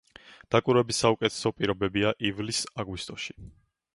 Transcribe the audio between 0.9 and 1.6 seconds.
საუკეთესო